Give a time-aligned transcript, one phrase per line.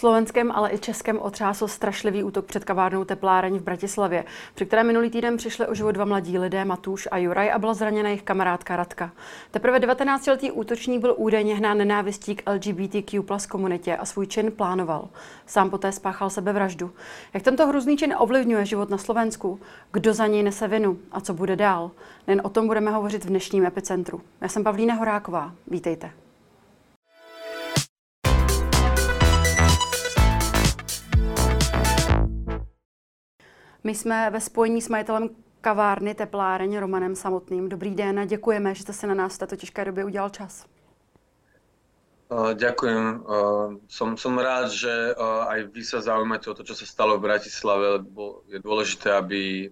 [0.00, 4.24] Slovenském, ale i Českém otřásl strašlivý útok před kavárnou tepláreň v Bratislavě,
[4.54, 7.74] při které minulý týden přišli o život dva mladí lidé, Matuš a Juraj, a byla
[7.74, 9.12] zraněna jejich kamarádka Radka.
[9.50, 15.08] Teprve 19-letý útočník byl údajně hnán nenávistí k LGBTQ plus komunitě a svůj čin plánoval.
[15.46, 16.90] Sám poté spáchal sebevraždu.
[17.34, 19.60] Jak tento hrůzný čin ovlivňuje život na Slovensku?
[19.92, 20.98] Kdo za něj nese vinu?
[21.12, 21.90] A co bude dál?
[22.26, 24.20] Nen o tom budeme hovořit v dnešním epicentru.
[24.40, 25.52] Já jsem Pavlína Horáková.
[25.66, 26.10] Vítejte.
[33.84, 35.30] My jsme ve spojení s majitelem
[35.60, 37.68] kavárny Tepláreň Romanem Samotným.
[37.68, 40.66] Dobrý den a děkujeme, že jste si na nás v této těžké době udělal čas.
[42.30, 43.26] Uh, ďakujem.
[43.26, 47.18] Uh, som, som rád, že uh, aj vy sa zaujímate o to, čo sa stalo
[47.18, 49.66] v Bratislave, lebo je dôležité, aby,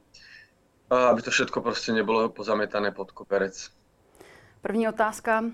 [0.91, 3.71] aby to všetko proste nebolo pozametané pod koperec.
[4.63, 5.45] První otázka.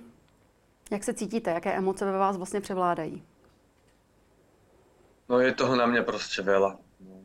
[0.91, 1.51] Jak se cítíte?
[1.51, 3.23] Jaké emoce ve vás vlastně převládají?
[5.29, 6.81] No je toho na mňa proste veľa.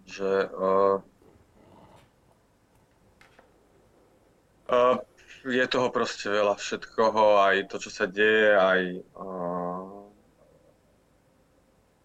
[0.05, 0.99] Že uh,
[4.69, 5.01] Uh,
[5.49, 8.81] je toho proste veľa všetkoho, aj to, čo sa deje, aj
[9.17, 9.99] uh,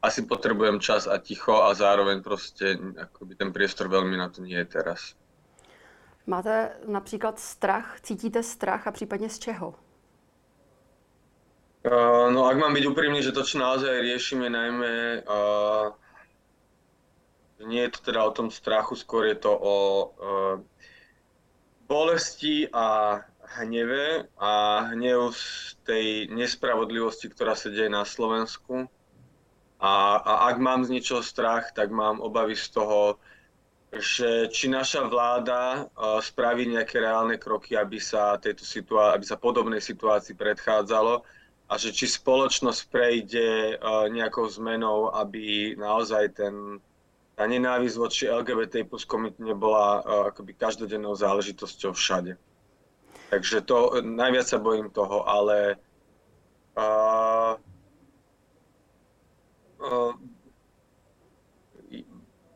[0.00, 4.56] asi potrebujem čas a ticho a zároveň proste akoby ten priestor veľmi na to nie
[4.56, 5.12] je teraz.
[6.26, 8.00] Máte například strach?
[8.00, 9.74] Cítíte strach a případně z čeho?
[11.84, 15.92] Uh, no ak mám byť úprimný, že to, čo naozaj riešim, je najmä uh,
[17.68, 20.64] nie je to teda o tom strachu, skôr je to o uh,
[21.95, 23.23] bolesti a
[23.55, 28.91] hneve a hnev z tej nespravodlivosti, ktorá sa deje na Slovensku.
[29.78, 33.22] A, a ak mám z niečoho strach, tak mám obavy z toho,
[33.95, 35.87] že či naša vláda
[36.19, 41.22] spraví nejaké reálne kroky, aby sa, tejto situá- aby sa podobnej situácii predchádzalo
[41.71, 43.78] a že či spoločnosť prejde
[44.10, 46.83] nejakou zmenou, aby naozaj ten
[47.34, 52.39] tá nenávisť voči LGBT plus komunite nebola uh, akoby každodennou záležitosťou všade.
[53.31, 55.75] Takže to, najviac sa bojím toho, ale
[56.78, 57.59] uh,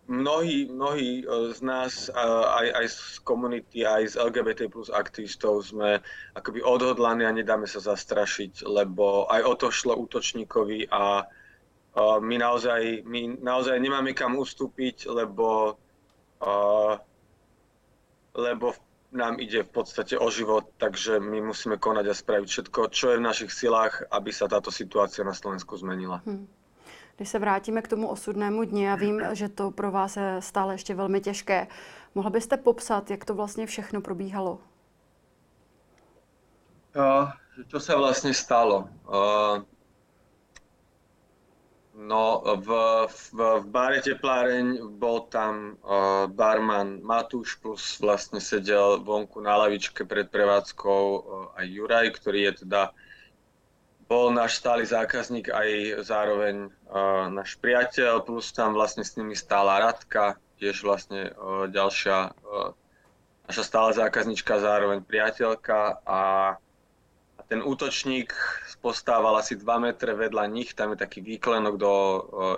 [0.08, 2.08] mnohí, mnohí z nás,
[2.48, 6.00] aj, aj z komunity, aj z LGBT plus aktivistov sme
[6.32, 11.28] akoby odhodlaní a nedáme sa zastrašiť, lebo aj o to šlo útočníkovi a
[12.20, 15.78] my naozaj, my naozaj nemáme kam ustúpiť, lebo,
[18.34, 18.66] lebo
[19.12, 23.16] nám ide v podstate o život, takže my musíme konať a spraviť všetko, čo je
[23.18, 26.20] v našich silách, aby sa táto situácia na Slovensku zmenila.
[26.26, 26.48] Hmm.
[27.16, 30.74] Když se vrátíme k tomu osudnému dni, já vím, že to pro vás je stále
[30.74, 31.66] ještě velmi těžké.
[32.14, 34.58] Mohla byste popsat, jak to vlastně všechno probíhalo?
[36.96, 37.30] Uh,
[37.68, 38.88] čo sa vlastne stalo?
[39.06, 39.62] Uh,
[41.98, 42.70] No, v,
[43.10, 50.06] v, v bare Tepláreň bol tam uh, barman Matúš, plus vlastne sedel vonku na lavičke
[50.06, 52.94] pred prevádzkou uh, aj Juraj, ktorý je teda
[54.06, 59.82] bol náš stály zákazník aj zároveň uh, náš priateľ, plus tam vlastne s nimi stála
[59.82, 62.78] Radka, tiež vlastne uh, ďalšia uh,
[63.50, 66.20] naša stála zákaznička, zároveň priateľka a
[67.48, 68.30] ten útočník
[68.84, 71.92] postával asi 2 metre vedľa nich, tam je taký výklenok do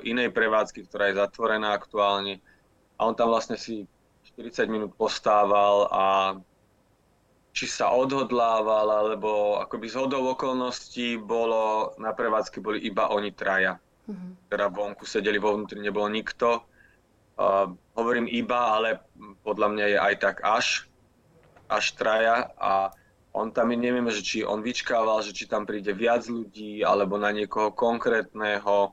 [0.02, 2.42] inej prevádzky, ktorá je zatvorená aktuálne.
[2.98, 3.86] A on tam vlastne si
[4.36, 6.04] 40 minút postával a
[7.50, 13.78] či sa odhodlával, alebo akoby z hodou okolností bolo, na prevádzke boli iba oni traja.
[14.06, 14.50] Mm-hmm.
[14.50, 16.62] Teda vonku sedeli, vo vnútri nebolo nikto.
[17.40, 19.02] Uh, hovorím iba, ale
[19.42, 20.66] podľa mňa je aj tak až,
[21.66, 22.92] až traja a
[23.32, 27.14] on tam, my nevieme, že či on vyčkával, že či tam príde viac ľudí, alebo
[27.18, 28.92] na niekoho konkrétného.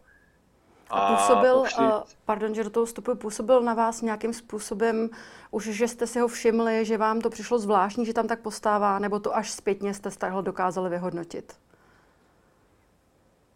[0.89, 5.09] A působil, a pardon, že do toho vstupuji, působil na vás nějakým způsobem,
[5.51, 8.99] už že jste si ho všimli, že vám to přišlo zvláštní, že tam tak postává,
[8.99, 11.59] nebo to až zpětně jste takhle dokázali vyhodnotit?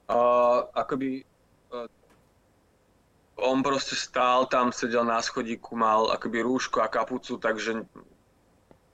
[0.10, 0.18] Uh,
[0.74, 1.24] akoby
[1.74, 1.86] uh,
[3.36, 7.74] on proste stál tam, sedel na schodíku, mal akoby rúško a kapucu, takže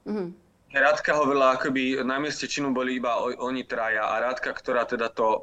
[0.06, 0.34] mm-hmm
[0.68, 5.24] Rádka hovorila, akoby na mieste činu boli iba oni traja a Rádka, ktorá teda to
[5.24, 5.40] o,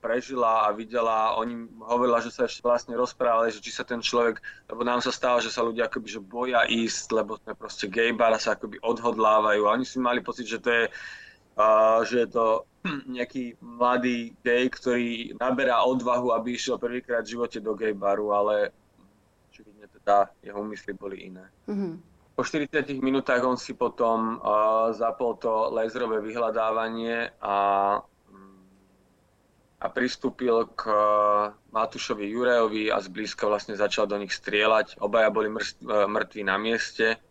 [0.00, 4.40] prežila a videla, oni hovorila, že sa ešte vlastne rozprávali, že či sa ten človek,
[4.72, 8.08] lebo nám sa stáva, že sa ľudia akoby že boja ísť, lebo sme proste gay
[8.16, 10.84] bar a sa akoby odhodlávajú a oni si mali pocit, že to je,
[11.60, 12.64] uh, že je to
[13.20, 18.72] nejaký mladý gay, ktorý naberá odvahu, aby išiel prvýkrát v živote do gay baru, ale
[19.52, 21.44] očividne teda jeho úmysly boli iné.
[21.68, 22.13] Mm-hmm.
[22.34, 27.56] Po 40 minútach on si potom uh, zapol to lézrové vyhľadávanie a,
[29.78, 30.82] a pristúpil k
[31.70, 34.98] Matúšovi Jurajovi a zblízka vlastne začal do nich strieľať.
[34.98, 35.46] Obaja boli
[35.86, 37.22] mŕtvi na mieste.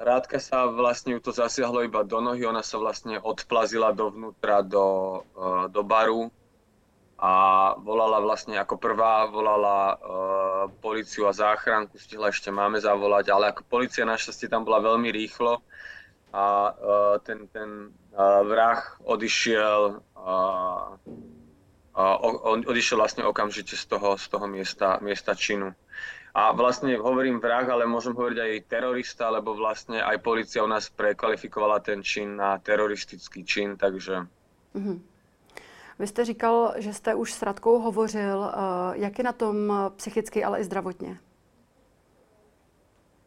[0.00, 5.20] Rádka sa vlastne ju to zasiahlo iba do nohy, ona sa vlastne odplazila dovnútra do,
[5.68, 6.32] do baru
[7.18, 7.32] a
[7.78, 9.98] volala vlastne ako prvá, volala uh,
[10.82, 15.62] policiu a záchranku, stihla ešte máme zavolať, ale ako policia našťastie tam bola veľmi rýchlo
[16.34, 16.44] a
[16.74, 20.98] uh, ten, ten uh, vrah odišiel, uh,
[22.42, 25.70] on odišiel vlastne okamžite z toho, z toho miesta, miesta činu.
[26.34, 30.90] A vlastne hovorím vrah, ale môžem hovoriť aj terorista, lebo vlastne aj policia u nás
[30.90, 34.26] prekvalifikovala ten čin na teroristický čin, takže...
[34.74, 35.13] Mm-hmm.
[35.98, 38.44] Vy jste říkal, že jste už s Radkou hovořil.
[38.44, 38.58] Eh,
[38.94, 41.18] jak je na tom psychicky, ale i zdravotně?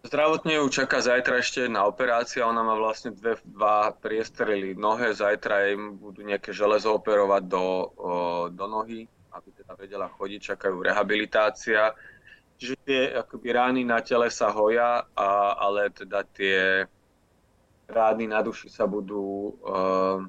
[0.07, 2.47] Zdravotne ju čaká zajtra ešte jedna operácia.
[2.47, 5.11] Ona má vlastne dve, dva priestrely nohe.
[5.11, 7.91] Zajtra im budú nejaké železo operovať do,
[8.47, 9.03] do nohy,
[9.35, 10.55] aby teda vedela chodiť.
[10.55, 11.91] Čakajú rehabilitácia.
[12.55, 16.87] Čiže tie akoby rány na tele sa hoja, a, ale teda tie
[17.91, 20.23] rány na duši sa budú uh,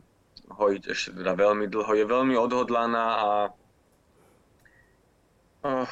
[0.48, 1.92] hojiť ešte teda veľmi dlho.
[1.94, 3.28] Je veľmi odhodlaná a
[5.64, 5.88] uh,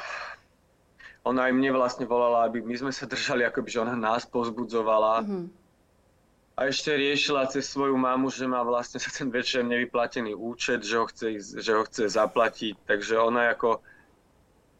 [1.27, 4.23] ona aj mne vlastne volala, aby my sme sa držali, ako by že ona nás
[4.23, 5.27] pozbudzovala.
[5.27, 5.45] Mm-hmm.
[6.57, 10.97] A ešte riešila cez svoju mamu, že má vlastne sa ten večer nevyplatený účet, že
[10.97, 12.81] ho chce, že ho chce zaplatiť.
[12.89, 13.77] Takže ona ako,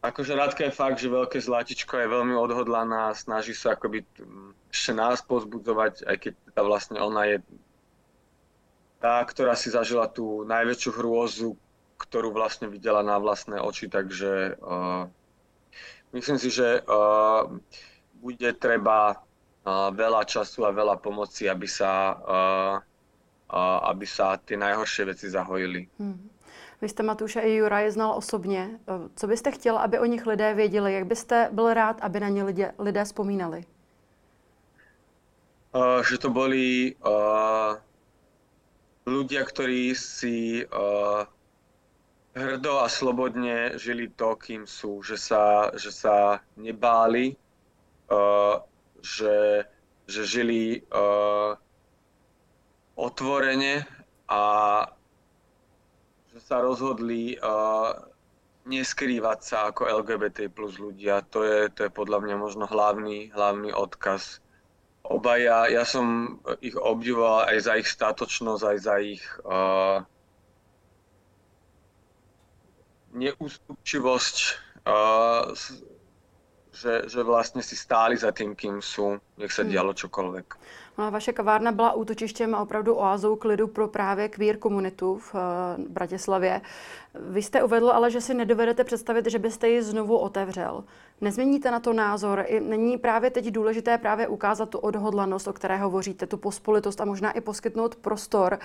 [0.02, 4.02] akože Radka je fakt, že veľké zlatičko je veľmi odhodlaná, snaží sa akoby
[4.74, 7.38] ešte nás pozbudzovať, aj keď teda vlastne ona je
[9.00, 11.58] tá, ktorá si zažila tú najväčšiu hrôzu,
[11.98, 15.10] ktorú vlastne videla na vlastné oči, takže uh,
[16.14, 17.50] myslím si, že uh,
[18.22, 22.76] bude treba uh, veľa času a veľa pomoci, aby sa, uh,
[23.50, 25.90] uh, aby sa tie najhoršie veci zahojili.
[25.98, 26.30] Hmm.
[26.82, 28.80] Vy jste Matuše i Juraje znal osobně.
[29.16, 30.94] Co byste chtěl, aby o nich lidé věděli?
[30.94, 33.66] Jak byste byl rád, aby na ně lidé, lidé vzpomínali?
[35.74, 37.82] Uh, že to boli uh,
[39.08, 41.24] ľudia, ktorí si uh,
[42.36, 47.40] hrdo a slobodne žili to, kým sú, že sa, že sa nebáli,
[48.12, 48.60] uh,
[49.00, 49.64] že,
[50.06, 51.56] že žili uh,
[53.00, 53.88] otvorene
[54.28, 54.44] a
[56.36, 57.96] že sa rozhodli uh,
[58.68, 61.24] neskrývať sa ako LGBT plus ľudia.
[61.32, 64.44] To je, to je podľa mňa možno hlavný, hlavný odkaz
[65.08, 70.04] obaja, ja som ich obdivoval aj za ich statočnosť, aj za ich uh,
[73.16, 74.36] neústupčivosť,
[74.84, 75.56] uh,
[76.78, 79.72] že, že vlastne si stáli za tým, kým sú, nech sa hmm.
[79.72, 80.48] dialo čokoľvek.
[80.98, 85.42] Vaše kavárna byla útočištěm a opravdu oázou klidu pro právě queer komunitu v uh,
[85.90, 86.62] Bratislavě.
[87.14, 90.84] Vy jste uvedl ale, že si nedovedete představit, že byste ji znovu otevřel.
[91.22, 92.46] Nezměníte na to názor?
[92.60, 97.32] Není právě teď důležité právě ukázat tu odhodlanost, o které hovoříte, tu pospolitost a možná
[97.32, 98.60] i poskytnout prostor,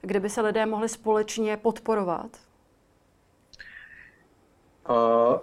[0.00, 2.30] kde by se lidé mohli společně podporovat?
[4.88, 5.38] Uh,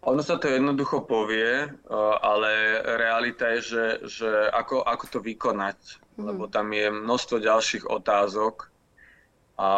[0.00, 1.68] ono sa to jednoducho povie,
[2.24, 2.52] ale
[2.96, 5.76] realita je, že, že ako, ako to vykonať,
[6.16, 6.24] mm.
[6.24, 8.72] lebo tam je množstvo ďalších otázok
[9.60, 9.72] a,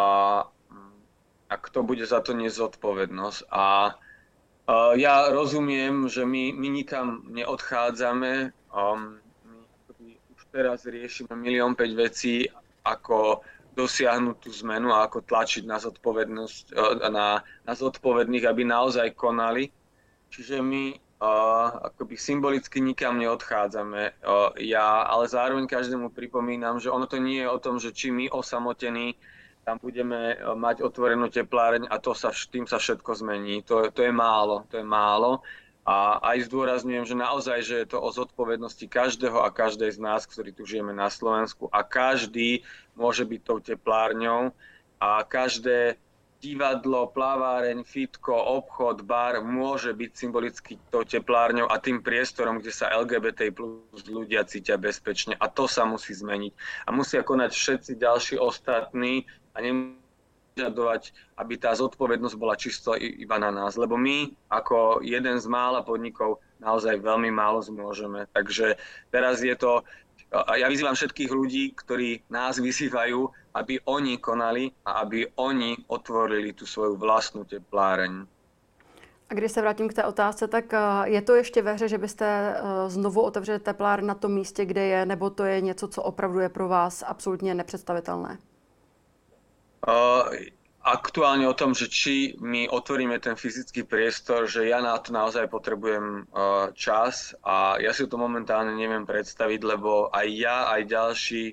[1.51, 3.51] a kto bude za to nezodpovednosť.
[3.51, 3.99] A
[4.95, 9.19] ja rozumiem, že my, my nikam neodchádzame, um,
[9.99, 12.47] my už teraz riešime milión 5 vecí,
[12.87, 13.43] ako
[13.75, 16.77] dosiahnuť tú zmenu a ako tlačiť na zodpovednosť,
[17.11, 19.67] na, na zodpovedných, aby naozaj konali
[20.33, 24.17] Čiže my uh, akoby symbolicky nikam neodchádzame.
[24.25, 28.09] Uh, ja ale zároveň každému pripomínam, že ono to nie je o tom, že či
[28.09, 29.13] my osamotení
[29.63, 33.63] tam budeme mať otvorenú tepláreň a to sa, tým sa všetko zmení.
[33.63, 35.39] To, to je málo, to je málo.
[35.83, 40.23] A aj zdôrazňujem, že naozaj, že je to o zodpovednosti každého a každej z nás,
[40.27, 42.63] ktorí tu žijeme na Slovensku a každý
[42.95, 44.55] môže byť tou teplárňou
[44.99, 45.99] a každé
[46.43, 52.91] divadlo, plaváreň, fitko, obchod, bar môže byť symbolicky tou teplárňou a tým priestorom, kde sa
[52.91, 55.39] LGBT plus ľudia cítia bezpečne.
[55.39, 56.51] A to sa musí zmeniť.
[56.83, 59.23] A musia konať všetci ďalší ostatní
[59.55, 60.03] a nemusia
[61.33, 63.73] aby tá zodpovednosť bola čisto iba na nás.
[63.73, 68.29] Lebo my, ako jeden z mála podnikov, naozaj veľmi málo zmôžeme.
[68.29, 68.77] Takže
[69.09, 69.81] teraz je to
[70.33, 76.65] ja vyzývam všetkých ľudí, ktorí nás vyzývajú, aby oni konali a aby oni otvorili tu
[76.65, 78.25] svoju vlastnú tepláreň.
[79.29, 81.97] A když se vrátím k té otázce, tak eh, je to ještě ve hře, že
[81.97, 86.03] byste eh, znovu otevřeli teplár na tom místě, kde je, nebo to je něco, co
[86.03, 88.37] opravdu je pro vás absolutně nepředstavitelné?
[89.87, 90.31] Uh,
[90.83, 95.47] aktuálne o tom, že či my otvoríme ten fyzický priestor, že ja na to naozaj
[95.47, 101.43] potrebujem uh, čas a ja si to momentálne neviem predstaviť, lebo aj ja, aj ďalší,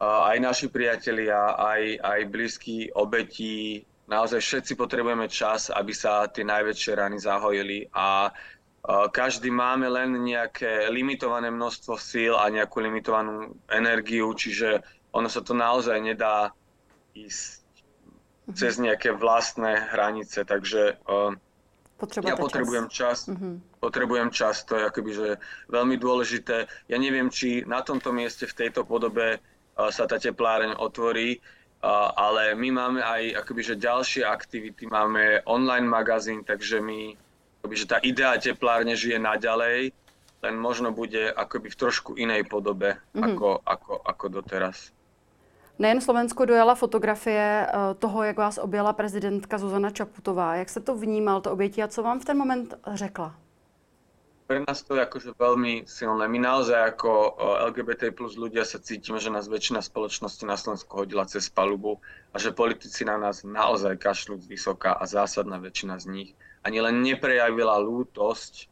[0.00, 6.92] aj naši priatelia, aj, aj blízki obetí, naozaj všetci potrebujeme čas, aby sa tie najväčšie
[6.94, 8.30] rany zahojili a
[9.10, 14.78] každý máme len nejaké limitované množstvo síl a nejakú limitovanú energiu, čiže
[15.10, 16.54] ono sa to naozaj nedá
[17.16, 17.66] ísť
[18.54, 21.34] cez nejaké vlastné hranice, takže uh,
[22.22, 23.26] ja potrebujem čas.
[23.26, 23.32] čas.
[23.32, 23.58] Uh-huh.
[23.82, 25.28] Potrebujem čas, to je akoby, že
[25.66, 26.70] veľmi dôležité.
[26.86, 29.42] Ja neviem, či na tomto mieste v tejto podobe
[29.76, 31.38] sa tá tepláreň otvorí,
[32.16, 37.14] ale my máme aj akoby, že ďalšie aktivity, máme online magazín, takže my,
[37.60, 39.92] akoby, že tá idea teplárne žije naďalej,
[40.42, 43.24] len možno bude akoby v trošku inej podobe, uh-huh.
[43.24, 44.96] ako, ako, ako doteraz.
[45.76, 47.68] Nejen Slovensko dojala fotografie eh,
[48.00, 50.56] toho, jak vás objela prezidentka Zuzana Čaputová.
[50.56, 53.34] Jak jste to vnímal, to obětí a co vám v ten moment řekla?
[54.46, 56.30] Pre nás to je akože veľmi silné.
[56.30, 57.34] My naozaj ako
[57.66, 61.98] LGBT plus ľudia sa cítime, že nás väčšina spoločnosti na Slovensku hodila cez palubu
[62.30, 66.30] a že politici na nás naozaj kašľú vysoká a zásadná väčšina z nich
[66.66, 68.66] ani len neprejavila lútosť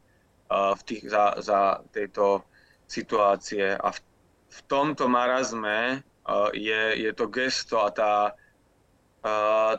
[0.51, 2.43] v tých, za, za tejto
[2.85, 3.99] situácie a v,
[4.51, 6.03] v tomto marazme
[6.51, 8.35] je, je to gesto a tá,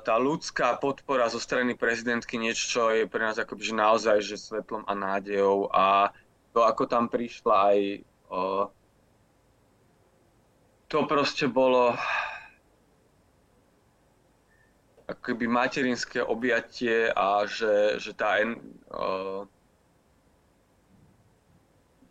[0.03, 4.37] tá ľudská podpora zo strany prezidentky niečo, čo je pre nás akoby, že naozaj že
[4.43, 5.71] svetlom a nádejou.
[5.71, 6.11] A
[6.50, 7.79] to, ako tam prišla aj
[10.88, 11.95] to proste bolo
[15.07, 19.47] akoby materinské objatie a že, že tá uh,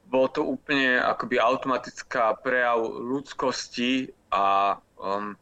[0.08, 5.36] bolo to úplne akoby automatická prejav ľudskosti a um,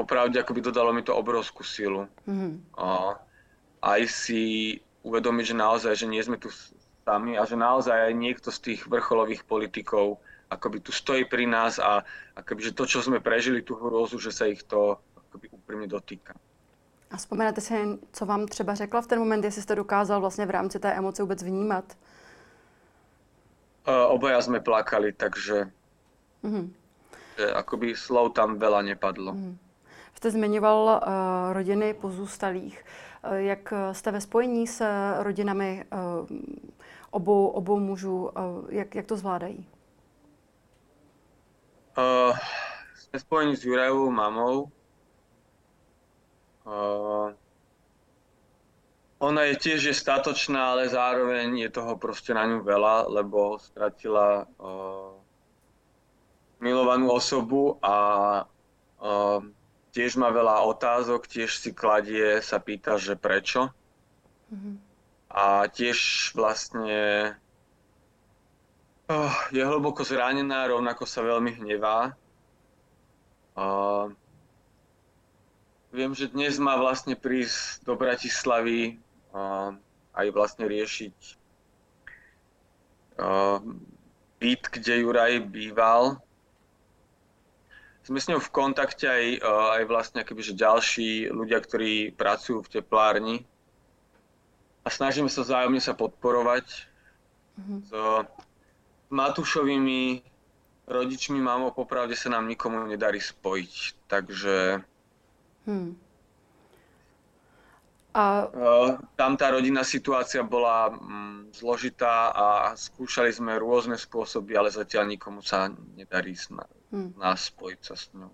[0.00, 2.08] popravde akoby dodalo mi to obrovskú silu.
[2.24, 2.52] Mm-hmm.
[2.80, 3.20] A
[3.84, 4.42] aj si
[5.04, 6.48] uvedomiť, že naozaj, že nie sme tu
[7.04, 10.16] sami a že naozaj aj niekto z tých vrcholových politikov
[10.50, 12.02] akoby tu stojí pri nás a
[12.34, 16.34] akoby, že to, čo sme prežili, tú hrôzu, že sa ich to akoby úprimne dotýka.
[17.10, 17.74] A vzpomínáte si,
[18.12, 21.22] co vám třeba řekla v ten moment, jestli jste dokázal vlastně v rámci té emoce
[21.22, 21.84] vůbec vnímat?
[23.88, 25.70] Uh, obaja sme plakali, takže
[26.44, 26.80] mm-hmm
[27.40, 29.32] že akoby slov tam veľa nepadlo.
[29.32, 29.56] Hmm.
[30.20, 32.84] Jste zmiňoval uh, rodiny pozůstalých.
[33.24, 34.84] Uh, jak jste ve spojení s
[35.18, 36.38] rodinami uh,
[37.10, 38.30] obou, obou mužů?
[38.68, 39.66] Jak, jak to zvládají?
[41.96, 42.36] Uh,
[42.94, 44.68] sme spojení s Jurajovou mamou.
[46.68, 47.32] Uh,
[49.18, 54.44] ona je tiež je statočná, ale zároveň je toho proste na ňu veľa, lebo stratila
[54.44, 55.16] uh,
[56.60, 57.96] milovanú osobu a
[59.00, 59.40] uh,
[59.90, 63.70] tiež má veľa otázok, tiež si kladie, sa pýta, že prečo.
[64.50, 64.74] Mm-hmm.
[65.30, 67.34] A tiež vlastne
[69.06, 72.14] uh, je hlboko zranená, rovnako sa veľmi hnevá.
[73.54, 74.10] Uh,
[75.94, 78.98] viem, že dnes má vlastne prísť do Bratislavy
[79.34, 79.74] uh,
[80.14, 81.16] aj vlastne riešiť
[83.20, 83.58] uh,
[84.40, 86.18] byt, kde Juraj býval
[88.10, 92.66] sme s ňou v kontakte aj, e, aj vlastne akoby, že ďalší ľudia, ktorí pracujú
[92.66, 93.36] v teplárni
[94.82, 96.66] a snažíme sa vzájomne sa podporovať
[97.54, 97.78] mm-hmm.
[97.86, 97.90] s
[99.14, 100.26] Matúšovými
[100.90, 103.74] rodičmi, mamou, popravde sa nám nikomu nedarí spojiť,
[104.10, 104.82] takže
[105.70, 106.09] hmm.
[108.14, 108.50] A...
[108.50, 115.14] E, tam tá rodinná situácia bola mm, zložitá a skúšali sme rôzne spôsoby, ale zatiaľ
[115.14, 116.34] nikomu sa nedarí
[116.92, 117.14] hmm.
[117.18, 118.30] nás spojit se s ňou.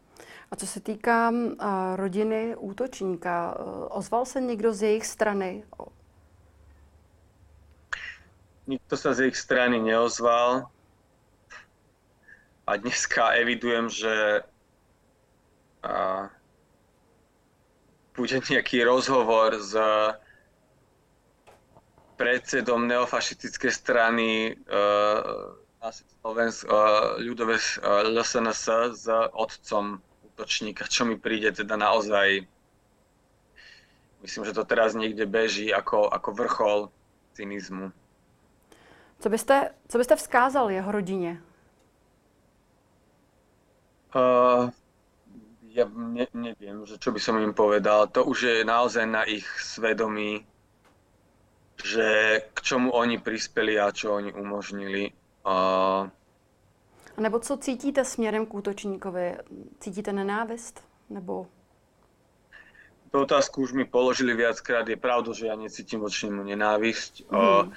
[0.51, 5.65] A co se týká uh, rodiny útočníka, uh, ozval se někdo z jejich strany?
[8.67, 10.71] Nikto sa z jejich strany neozval.
[12.67, 14.43] A dneska evidujem, že
[18.27, 19.71] bude nejaký rozhovor s
[22.19, 25.55] predsedom neofašistickej strany uh,
[25.87, 26.67] Slovensk,
[27.23, 28.63] ľudové LSNS
[28.99, 30.03] s otcom
[30.35, 32.43] útočníka, čo mi príde teda naozaj,
[34.27, 36.79] myslím, že to teraz niekde beží ako, ako vrchol
[37.39, 37.95] cynizmu.
[39.23, 41.43] Co byste, co byste vzkázal jeho rodině?
[44.17, 44.71] Uh,
[45.77, 48.09] ja ne, neviem, že čo by som im povedal.
[48.17, 50.49] To už je naozaj na ich svedomí,
[51.77, 55.13] že k čomu oni prispeli a čo oni umožnili.
[55.45, 55.55] A...
[57.21, 59.37] Nebo co cítíte směrem k útočníkovi?
[59.81, 60.85] Cítíte nenávist?
[61.11, 61.47] Nebo
[63.17, 64.89] tú otázku už mi položili viackrát.
[64.89, 67.25] Je pravda, že ja necítim voči nemu nenávisť.
[67.25, 67.33] Mm.
[67.33, 67.73] Uh,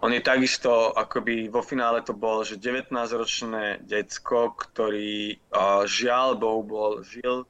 [0.00, 6.62] on je takisto, akoby vo finále to bol, že 19-ročné decko, ktorý uh, žiaľ Bohu
[6.66, 7.46] bol, žil,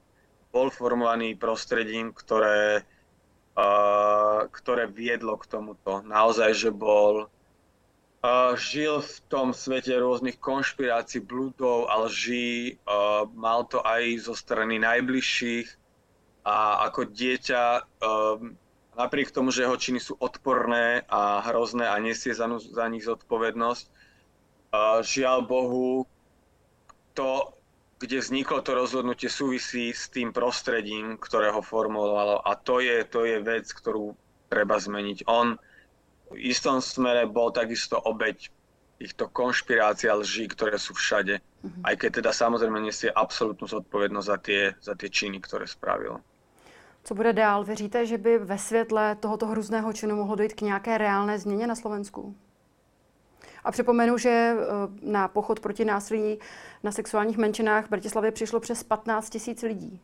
[0.54, 2.84] bol formovaný prostredím, ktoré,
[3.58, 6.04] uh, ktoré viedlo k tomuto.
[6.06, 13.66] Naozaj, že bol uh, žil v tom svete rôznych konšpirácií, blúdov a lží, uh, mal
[13.66, 15.84] to aj zo strany najbližších,
[16.44, 17.62] a ako dieťa
[18.04, 18.52] um,
[18.94, 23.84] napriek tomu, že jeho činy sú odporné a hrozné a nesie za, za nich zodpovednosť,
[25.02, 26.06] žiaľ Bohu,
[27.14, 27.54] to,
[28.02, 33.22] kde vzniklo to rozhodnutie, súvisí s tým prostredím, ktoré ho formulovalo a to je, to
[33.22, 34.18] je vec, ktorú
[34.50, 35.30] treba zmeniť.
[35.30, 35.54] On
[36.34, 38.50] v istom smere bol takisto obeď
[38.98, 41.38] týchto konšpirácií a lží, ktoré sú všade.
[41.38, 41.82] Mm-hmm.
[41.86, 46.18] Aj keď teda samozrejme nesie absolútnu zodpovednosť za tie, za tie činy, ktoré spravil.
[47.04, 47.64] Co bude dál?
[47.64, 51.74] Věříte, že by ve světle tohoto hrůzného činu mohlo dojít k nějaké reálné změně na
[51.74, 52.34] Slovensku?
[53.64, 54.56] A připomenu, že eh,
[55.02, 56.38] na pochod proti násilí
[56.82, 60.00] na sexuálních menšinách v Bratislavě přišlo přes 15 tisíc lidí.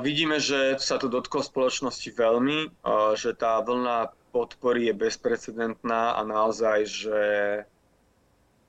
[0.00, 2.70] Vidíme, že sa to dotklo spoločnosti veľmi,
[3.16, 7.20] že tá vlna podpory je bezprecedentná a naozaj, že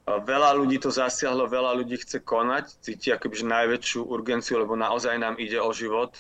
[0.04, 5.16] Veľa ľudí to zasiahlo, veľa ľudí chce konať, cíti akoby že najväčšiu urgenciu, lebo naozaj
[5.16, 6.12] nám ide o život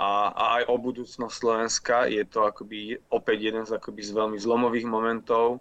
[0.00, 2.08] a, a aj o budúcnosť Slovenska.
[2.08, 5.60] Je to akoby opäť jeden z, akoby z veľmi zlomových momentov.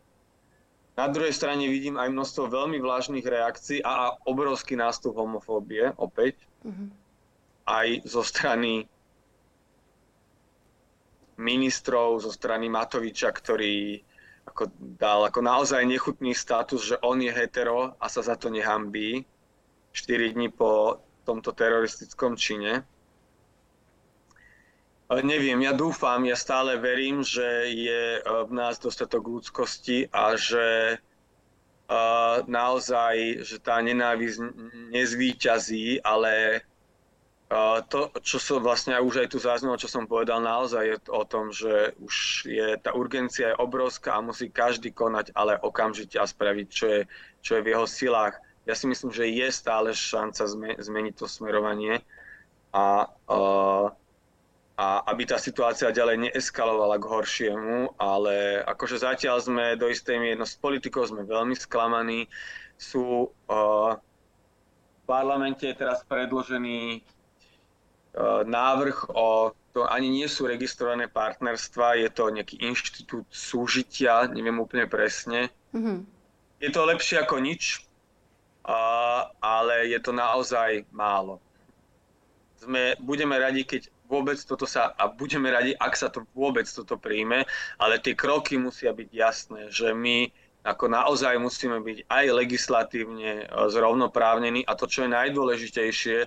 [0.96, 6.40] Na druhej strane vidím aj množstvo veľmi vlážnych reakcií a, a obrovský nástup homofóbie opäť.
[6.64, 6.88] Mm-hmm.
[7.68, 8.88] Aj zo strany
[11.36, 14.00] ministrov, zo strany Matoviča, ktorý
[14.52, 14.68] ako
[15.00, 19.24] dal ako naozaj nechutný status, že on je hetero a sa za to nehambí
[19.96, 22.84] 4 dní po tomto teroristickom čine.
[25.12, 30.96] Neviem, ja dúfam, ja stále verím, že je e, v nás dostatok ľudskosti a že
[31.92, 34.40] uh, naozaj, že tá nenávisť
[34.96, 36.64] nezvýťazí, ale
[37.92, 41.52] to, čo som vlastne už aj tu zaznelo, čo som povedal, naozaj je o tom,
[41.52, 46.68] že už je tá urgencia je obrovská a musí každý konať, ale okamžite a spraviť,
[46.72, 47.02] čo je,
[47.44, 48.40] čo je v jeho silách.
[48.64, 50.48] Ja si myslím, že je stále šanca
[50.80, 52.00] zmeniť to smerovanie
[52.72, 53.12] a,
[54.80, 60.40] a aby tá situácia ďalej neeskalovala k horšiemu, ale akože zatiaľ sme do istej miery,
[60.40, 62.32] no s politikou sme veľmi sklamaní.
[62.80, 67.04] Sú, v parlamente je teraz predložený
[68.46, 74.84] návrh o, to ani nie sú registrované partnerstva, je to nejaký inštitút súžitia, neviem úplne
[74.88, 75.48] presne.
[75.72, 75.98] Mm-hmm.
[76.60, 77.88] Je to lepšie ako nič,
[78.68, 81.40] a, ale je to naozaj málo.
[82.60, 87.00] Sme, budeme radi, keď vôbec toto sa, a budeme radi, ak sa to vôbec toto
[87.00, 87.48] príjme,
[87.80, 90.28] ale tie kroky musia byť jasné, že my
[90.62, 96.18] ako naozaj musíme byť aj legislatívne e, zrovnoprávnení a to, čo je najdôležitejšie,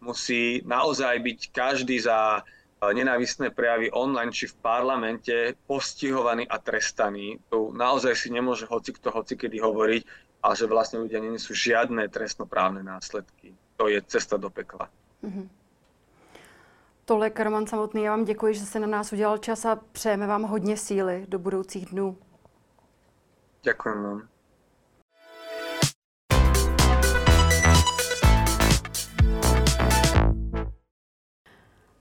[0.00, 7.38] musí naozaj byť každý za eh, nenávistné prejavy online či v parlamente postihovaný a trestaný.
[7.50, 10.02] Tu naozaj si nemôže hoci kto hoci kedy hovoriť,
[10.42, 13.54] a že vlastne ľudia sú žiadne trestnoprávne následky.
[13.76, 14.86] To je cesta do pekla.
[15.24, 15.46] Mm-hmm.
[17.04, 20.42] Tolik Roman Samotný, já vám děkuji, že jste na nás udělal čas a přejeme vám
[20.42, 22.16] hodně síly do budoucích dnů.
[23.62, 24.28] Ďakujem vám.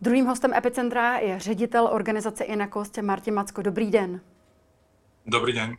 [0.01, 3.61] Druhým hostem Epicentra je ředitel organizace Inakost Martin Macko.
[3.61, 4.21] Dobrý den.
[5.25, 5.77] Dobrý den.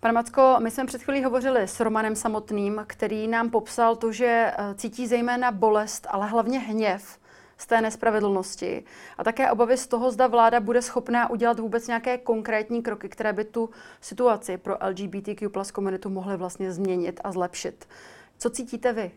[0.00, 4.52] Pane Macko, my jsme před chvílí hovořili s Romanem Samotným, který nám popsal to, že
[4.58, 7.18] eh, cítí zejména bolest, ale hlavně hněv
[7.58, 8.84] z té nespravedlnosti
[9.18, 13.32] a také obavy z toho, zda vláda bude schopná udělat vůbec nějaké konkrétní kroky, které
[13.32, 13.70] by tu
[14.00, 17.88] situaci pro LGBTQ plus komunitu mohly vlastně změnit a zlepšit.
[18.38, 19.10] Co cítíte vy?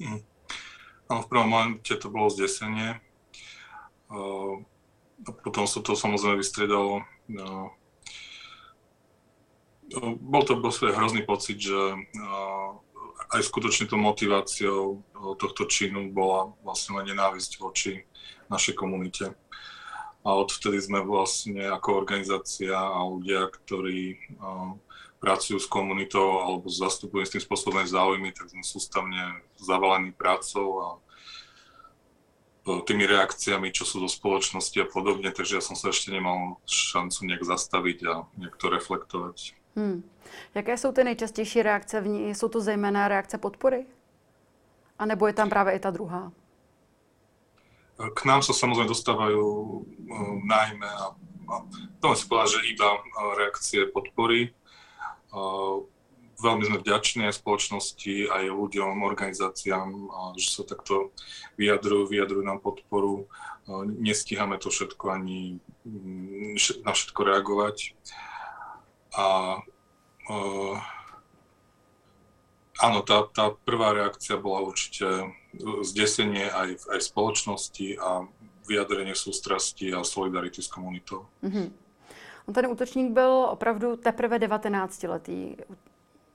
[0.00, 0.18] Hmm.
[1.10, 3.00] No, v prvom momente to bolo zdesenie.
[4.08, 7.04] A potom sa to samozrejme vystredalo.
[10.20, 11.76] Bol to bol hrozný pocit, že
[13.36, 15.04] aj skutočne tou motiváciou
[15.36, 18.04] tohto činu bola vlastne len nenávisť voči
[18.48, 19.32] našej komunite.
[20.24, 24.16] A odvtedy sme vlastne ako organizácia a ľudia, ktorí
[25.24, 30.88] pracujú s komunitou alebo zastupujú s tým spôsobom záujmy, tak sme sústavne zavalení prácou a
[32.64, 37.28] tými reakciami, čo sú do spoločnosti a podobne, takže ja som sa ešte nemal šancu
[37.28, 39.36] nejak zastaviť a nejak to reflektovať.
[39.76, 40.04] Hmm.
[40.54, 42.34] Jaké jsou ty nejčastější reakce v ní?
[42.34, 43.86] Jsou to zejména reakce podpory?
[44.98, 46.32] A nebo je tam právě i ta druhá?
[47.94, 49.46] K nám sa samozrejme dostávajú
[50.50, 51.14] najmä a,
[51.46, 51.54] a
[52.02, 52.88] to si povedať, že iba
[53.38, 54.50] reakcie podpory.
[56.34, 59.88] Veľmi sme vďační aj spoločnosti, aj ľuďom, organizáciám,
[60.34, 61.14] že sa takto
[61.54, 63.30] vyjadrujú, vyjadrujú nám podporu.
[63.86, 67.94] Nestíhame to všetko ani mm, na všetko reagovať.
[69.14, 69.26] A
[72.82, 75.06] áno, tá, tá prvá reakcia bola určite
[75.86, 78.26] zdesenie aj, aj spoločnosti a
[78.66, 81.30] vyjadrenie sústrasti a solidarity s komunitou.
[81.46, 81.83] Mm-hmm.
[82.52, 85.56] Ten útočník byl opravdu teprve 19-letý.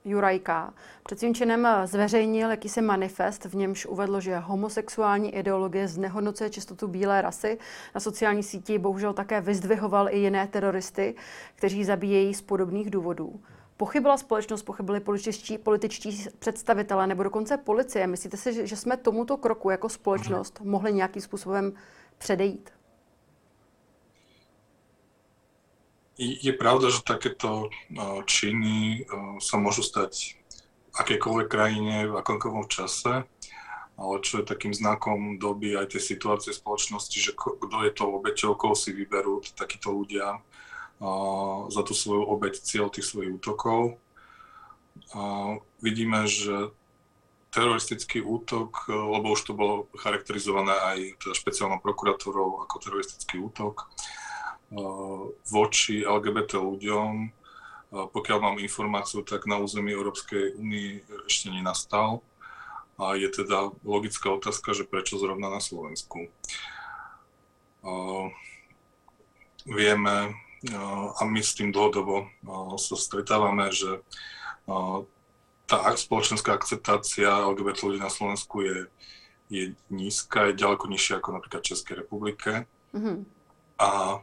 [0.04, 0.74] Jurajka.
[1.02, 7.22] Před svým činem zveřejnil jakýsi manifest, v němž uvedl, že homosexuální ideologie znehodnocuje čistotu bílé
[7.22, 7.58] rasy.
[7.94, 11.14] Na sociální síti bohužel také vyzdvihoval i jiné teroristy,
[11.54, 13.40] kteří zabíjejí z podobných důvodů.
[13.76, 18.06] Pochybila společnost, pochybili političtí, političtí představitelé nebo dokonce policie.
[18.06, 21.72] Myslíte si, že jsme tomuto kroku jako společnost mohli nějakým způsobem
[22.18, 22.70] předejít?
[26.20, 27.72] Je pravda, že takéto
[28.28, 29.08] činy
[29.40, 30.36] sa môžu stať
[30.92, 33.24] v akékoľvek krajine, v akomkoľvek čase,
[33.96, 38.52] ale čo je takým znakom doby aj tej situácie spoločnosti, že kto je to obeťou,
[38.52, 40.44] koho si vyberú takíto ľudia
[41.72, 43.96] za tú svoju obeť cieľ tých svojich útokov.
[45.80, 46.68] Vidíme, že
[47.48, 53.88] teroristický útok, lebo už to bolo charakterizované aj teda špeciálnou prokuratúrou ako teroristický útok,
[55.50, 57.34] voči LGBT ľuďom,
[57.90, 62.22] pokiaľ mám informáciu, tak na území Európskej únie ešte nenastal.
[63.00, 66.30] A je teda logická otázka, že prečo zrovna na Slovensku.
[69.66, 70.16] Vieme,
[71.16, 72.28] a my s tým dlhodobo
[72.76, 74.04] sa stretávame, že
[75.66, 78.86] tá spoločenská akceptácia LGBT ľudí na Slovensku je,
[79.50, 82.68] je nízka, je ďaleko nižšia ako napríklad v Českej republike.
[82.94, 83.39] Mm-hmm.
[83.80, 84.20] A,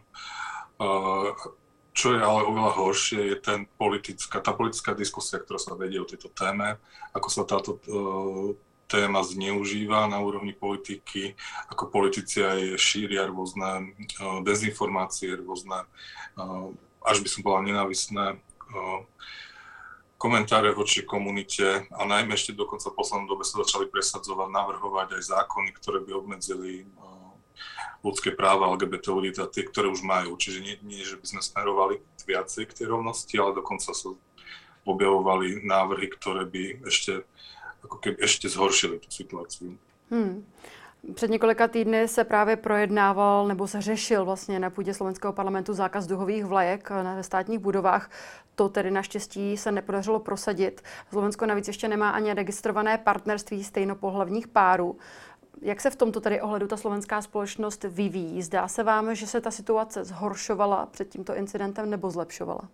[1.97, 6.05] čo je ale oveľa horšie, je ten politická, tá politická diskusia, ktorá sa vedie o
[6.05, 6.77] tejto téme,
[7.17, 8.53] ako sa táto uh,
[8.85, 11.33] téma zneužíva na úrovni politiky,
[11.73, 15.89] ako politici aj šíria rôzne uh, dezinformácie, rôzne,
[16.37, 16.69] uh,
[17.01, 18.37] až by som povedal, nenávisné
[20.17, 25.23] komentáre voči komunite a najmä ešte dokonca v poslednom dobe sa začali presadzovať, navrhovať aj
[25.29, 26.89] zákony, ktoré by obmedzili
[28.03, 30.37] ľudské práva LGBT ľudí, teda tie, ktoré už majú.
[30.37, 34.09] Čiže nie, nie, že by sme smerovali viacej k tej rovnosti, ale dokonca sa
[34.87, 37.23] objavovali návrhy, ktoré by ešte
[37.83, 39.77] ako keby ešte zhoršili tu situáciu.
[40.11, 40.43] Hmm.
[41.13, 46.07] Před několika týdny se právě projednával nebo se řešil vlastně na půdě slovenského parlamentu zákaz
[46.07, 48.11] duhových vlajek na státních budovách.
[48.55, 50.81] To tedy naštěstí se nepodařilo prosadit.
[51.09, 54.97] Slovensko navíc ještě nemá ani registrované partnerství stejnopohlavních párů.
[55.61, 58.41] Jak se v tomto tedy ohledu ta slovenská společnost vyvíjí?
[58.41, 62.69] Zdá se vám, že se ta situace zhoršovala před tímto incidentem nebo zlepšovala?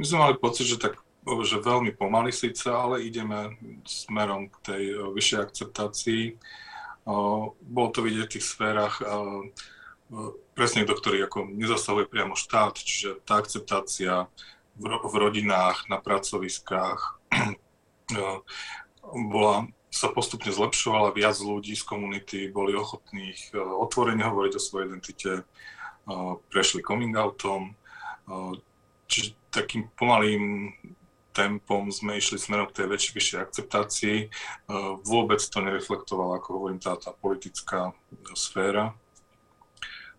[0.00, 0.96] My sme mali pocit, že tak
[1.44, 3.52] že veľmi pomaly síce, ale ideme
[3.84, 6.24] smerom k tej eh, vyššej akceptácii.
[6.32, 9.06] Eh, bolo to vidieť v tých sférach, eh,
[10.56, 14.26] presne do ktorých ako nezasahuje priamo štát, čiže tá akceptácia
[14.80, 17.20] v, v rodinách, na pracoviskách
[19.04, 25.42] bola, sa postupne zlepšovala, viac ľudí z komunity boli ochotných otvorene hovoriť o svojej identite,
[26.48, 27.74] prešli coming outom,
[29.10, 30.70] čiže takým pomalým
[31.30, 34.16] tempom sme išli smerom k tej väčšej, vyššej akceptácii.
[34.18, 34.28] E,
[35.06, 37.94] vôbec to nereflektovalo, ako hovorím, tá, tá politická
[38.34, 38.92] sféra.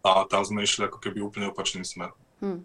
[0.02, 2.17] A tam sme išli ako keby úplne opačným smerom.
[2.41, 2.63] Hmm.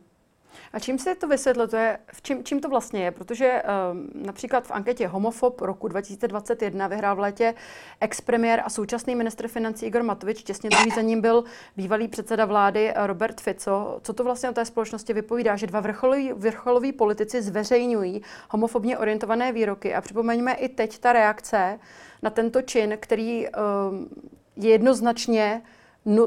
[0.72, 3.10] A čím se to vysvětluje, čím, čím to vlastně je?
[3.10, 7.54] Protože um, například v anketě Homofob roku 2021 vyhrál v létě
[8.00, 10.42] ex-premiér a současný ministr financí Igor Matovič.
[10.42, 11.44] Těsně druhý za ním byl
[11.76, 14.00] bývalý předseda vlády Robert Fico.
[14.02, 19.52] Co to vlastně o té společnosti vypovídá, že dva vrcholoví, vrcholoví politici zveřejňují homofobně orientované
[19.52, 19.94] výroky.
[19.94, 21.78] A připomeňme i teď ta reakce
[22.22, 24.08] na tento čin, který um,
[24.56, 25.62] je jednoznačně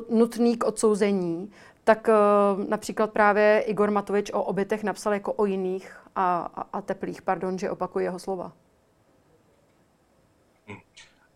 [0.09, 1.51] nutný k odsouzení
[1.89, 2.13] tak uh,
[2.69, 7.59] například právě Igor Matovič o obětech napsal jako o jiných a, a, a teplých, pardon,
[7.59, 8.51] že opakuji jeho slova.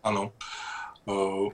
[0.02, 0.32] Ano.
[1.04, 1.50] Uh,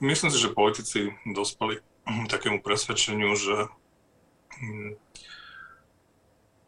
[0.00, 1.78] myslím si, že politici dospeli
[2.26, 3.70] k takému presvedčeniu, že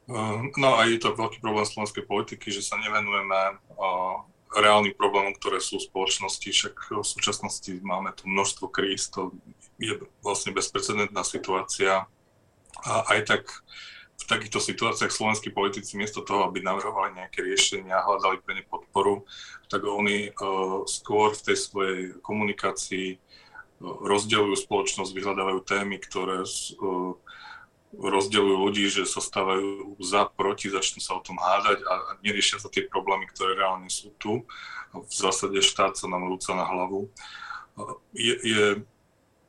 [0.07, 4.23] uh, no a je to veľký problém slovenskej politiky, že sa nevenujeme uh,
[4.55, 9.37] reálnym problémom, ktoré sú v spoločnosti, však v súčasnosti máme tu množstvo kríz, to
[9.77, 12.09] je vlastne bezprecedentná situácia.
[12.85, 13.43] A aj tak
[14.19, 19.23] v takýchto situáciách slovenskí politici miesto toho, aby navrhovali nejaké riešenia hľadali pre ne podporu,
[19.71, 23.19] tak oni uh, skôr v tej svojej komunikácii uh,
[24.03, 27.15] rozdeľujú spoločnosť, vyhľadávajú témy, ktoré uh,
[27.97, 32.69] rozdeľujú ľudí, že sa stávajú za, proti, začnú sa o tom hádať a neriešia sa
[32.69, 34.45] tie problémy, ktoré reálne sú tu.
[34.93, 37.09] V zásade štát sa nám rúca na hlavu.
[38.13, 38.65] Je, je,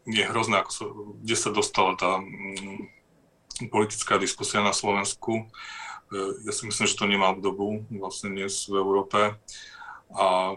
[0.08, 0.86] je hrozné, ako sa,
[1.20, 5.44] kde sa dostala tá mm, politická diskusia na Slovensku.
[5.44, 5.46] E,
[6.48, 9.36] ja si myslím, že to nemá obdobu vlastne dnes v Európe.
[10.16, 10.56] A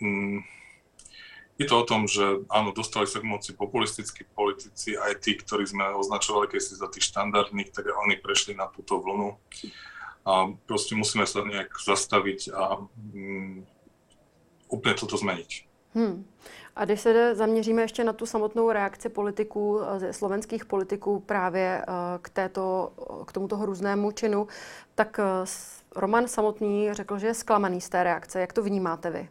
[0.00, 0.57] mm,
[1.58, 5.66] je to o tom, že áno, dostali sa k moci populistickí politici, aj tí, ktorí
[5.66, 9.34] sme označovali keď si za tých štandardných, tak oni prešli na túto vlnu.
[10.22, 12.78] A proste musíme sa nejak zastaviť a
[13.10, 13.66] mm,
[14.70, 15.50] úplne toto zmeniť.
[15.98, 16.24] Hmm.
[16.76, 21.92] A když se zaměříme ještě na tu samotnou reakci politiků, eh, slovenských politiků právě eh,
[22.22, 22.92] k, této,
[23.26, 24.46] k tomuto hrůznému činu,
[24.94, 25.24] tak eh,
[25.96, 28.40] Roman samotný řekl, že je zklamaný z té reakce.
[28.40, 29.28] Jak to vnímáte vy?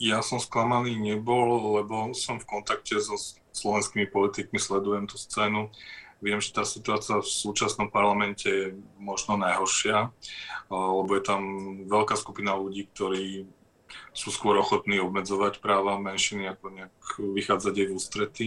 [0.00, 3.18] Ja som sklamaný nebol, lebo som v kontakte so
[3.50, 5.70] slovenskými politikmi, sledujem tú scénu.
[6.20, 10.12] Viem, že tá situácia v súčasnom parlamente je možno najhoršia,
[10.68, 11.42] lebo je tam
[11.88, 13.48] veľká skupina ľudí, ktorí
[14.12, 18.46] sú skôr ochotní obmedzovať práva menšiny, ako nejak vychádzať aj v ústrety.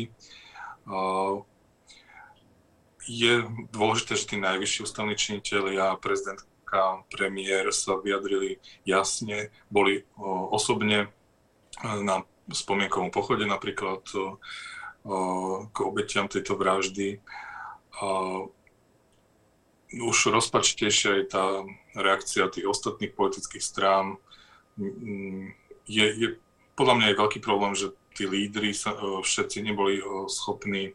[3.03, 3.33] Je
[3.73, 5.99] dôležité, že tí najvyšší ústavní činiteľi a
[6.73, 10.03] prezidentka, premiér sa vyjadrili jasne, boli
[10.49, 11.13] osobne
[11.83, 14.01] na spomienkovom pochode napríklad
[15.69, 17.21] k obetiam tejto vraždy.
[19.93, 21.45] Už rozpačitejšia je tá
[21.93, 24.17] reakcia tých ostatných politických strán,
[24.77, 25.53] Mm,
[25.85, 26.27] je, je
[26.73, 30.93] podľa mňa je veľký problém, že tí lídry sa, e, všetci neboli e, schopní e,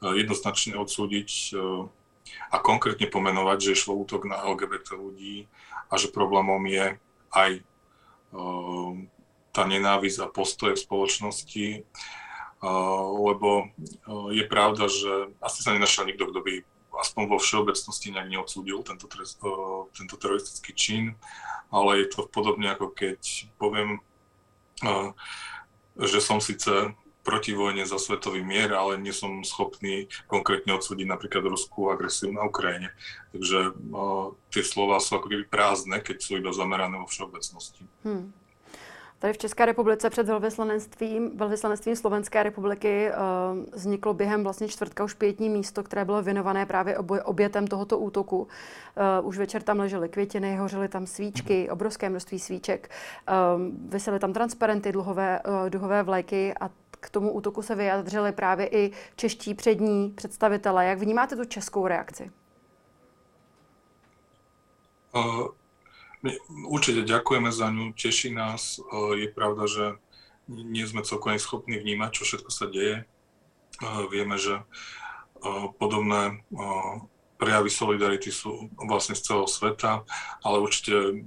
[0.00, 1.52] jednoznačne odsúdiť
[2.50, 5.46] a konkrétne pomenovať, že išlo útok na LGBT ľudí
[5.90, 6.96] a že problémom je
[7.32, 7.50] aj
[9.52, 11.66] tá nenávisť a postoje v spoločnosti,
[13.18, 13.68] lebo
[14.32, 16.54] je pravda, že asi sa nenašiel nikto, kto by
[17.02, 19.08] aspoň vo všeobecnosti nejak neodsúdil tento,
[19.92, 21.04] tento teroristický čin
[21.72, 24.04] ale je to podobne ako keď poviem,
[25.96, 31.46] že som síce proti vojne za svetový mier, ale nie som schopný konkrétne odsúdiť napríklad
[31.46, 32.90] ruskú agresiu na Ukrajine.
[33.30, 33.78] Takže
[34.50, 37.86] tie slova sú ako keby prázdne, keď sú iba zamerané vo všeobecnosti.
[38.02, 38.34] Hmm.
[39.22, 45.14] Tady v České republice před velvyslanectvím, velvyslanectvím Slovenské republiky uh, vzniklo během vlastně čtvrtka už
[45.14, 48.48] pětní místo, které bylo věnované právě oboj, obětem tohoto útoku.
[49.20, 52.90] Uh, už večer tam ležely květiny, hořely tam svíčky, obrovské množství svíček,
[53.28, 56.70] uh, vysely tam transparenty, dluhové, uh, duhové vlajky a
[57.02, 60.86] k tomu útoku se vyjadřili právě i čeští přední představitelé.
[60.86, 62.30] Jak vnímáte tu českou reakci?
[65.14, 65.50] Uh
[66.70, 68.78] Určite ďakujeme za ňu, teší nás.
[69.18, 69.98] Je pravda, že
[70.46, 73.02] nie sme celkom schopní vnímať, čo všetko sa deje.
[74.06, 74.62] Vieme, že
[75.82, 76.46] podobné
[77.42, 80.06] prejavy solidarity sú vlastne z celého sveta,
[80.46, 81.26] ale určite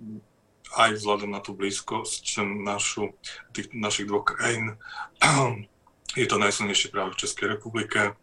[0.75, 3.15] aj vzhľadom na tú blízkosť našu,
[3.55, 4.75] tých, našich dvoch krajín
[6.19, 8.15] je to najsilnejšie práve v Českej republike.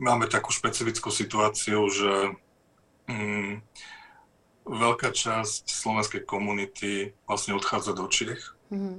[0.00, 2.12] Máme takú špecifickú situáciu, že
[3.10, 3.60] mm,
[4.64, 8.56] veľká časť slovenskej komunity vlastne odchádza do Čiech.
[8.72, 8.98] Mm-hmm.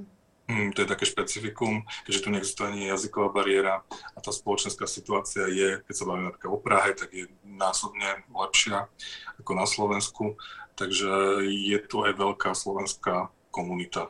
[0.51, 5.47] Mm, to je také špecifikum, keďže tu neexistuje ani jazyková bariéra a tá spoločenská situácia
[5.47, 8.91] je, keď sa bavíme napríklad o Prahe, tak je násobne lepšia
[9.39, 10.35] ako na Slovensku.
[10.75, 11.11] Takže
[11.47, 14.09] je tu aj veľká slovenská komunita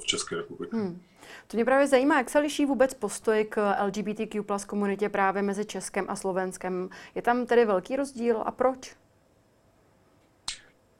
[0.00, 0.76] v České republice.
[0.76, 1.00] Hmm.
[1.46, 5.64] To mě právě zajímá, jak se liší vůbec postoj k LGBTQ plus komunitě právě mezi
[5.64, 6.88] Českem a Slovenskem.
[7.14, 8.96] Je tam tedy velký rozdíl a proč?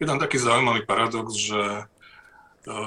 [0.00, 1.82] Je tam taký zaujímavý paradox, že e,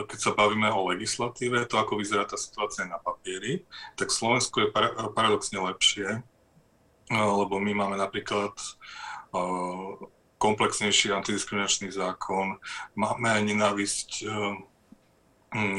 [0.07, 3.67] keď sa bavíme o legislatíve, to ako vyzerá tá situácia na papieri,
[3.99, 4.71] tak Slovensko je
[5.11, 6.19] paradoxne lepšie, e,
[7.11, 8.55] lebo my máme napríklad
[10.41, 12.57] komplexnejší antidiskriminačný zákon,
[12.97, 14.09] máme aj nenávisť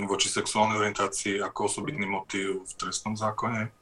[0.06, 3.72] voči sexuálnej orientácii ako osobitný motív v trestnom zákone,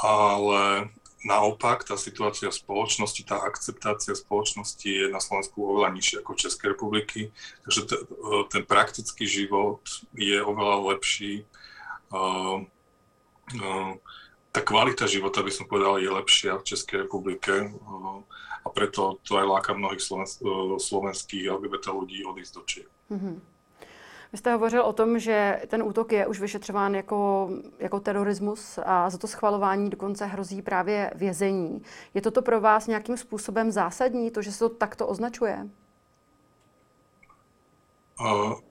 [0.00, 0.90] ale
[1.22, 6.42] naopak tá situácia v spoločnosti, tá akceptácia spoločnosti je na Slovensku oveľa nižšia ako v
[6.42, 7.20] Českej republiky,
[7.62, 9.84] takže t- e, ten praktický život
[10.16, 11.46] je oveľa lepší.
[12.12, 12.60] Uh,
[13.56, 13.96] uh,
[14.52, 17.72] tá kvalita života, by som povedal, je lepšia v Českej republike.
[17.72, 18.20] Uh,
[18.64, 20.00] a preto to aj láka mnohých
[20.78, 22.90] slovenských LGBT ľudí odísť do Čiech.
[23.10, 23.40] Mm-hmm.
[24.32, 29.10] Vy jste hovořil o tom, že ten útok je už vyšetřován jako, jako terorismus a
[29.10, 31.82] za to schvalování dokonce hrozí právě vězení.
[32.14, 35.68] Je toto pro vás nějakým způsobem zásadní, to, že se to takto označuje?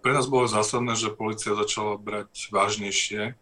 [0.01, 3.36] Pre nás bolo zásadné, že policia začala brať vážnejšie